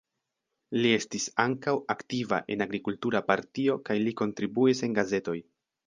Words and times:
Li 0.77 0.93
estis 0.99 1.27
ankaŭ 1.43 1.75
aktiva 1.95 2.41
en 2.55 2.65
agrikultura 2.69 3.25
partio 3.31 3.79
kaj 3.91 4.03
li 4.09 4.19
kontribuis 4.23 4.87
en 4.89 5.03
gazetoj. 5.03 5.41